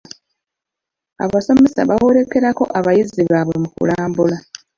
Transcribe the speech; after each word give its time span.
Abasomesa 1.23 1.79
bawerekerako 1.89 2.63
abayizi 2.77 3.21
baabwe 3.29 3.55
mu 3.63 3.69
kulambula. 3.75 4.37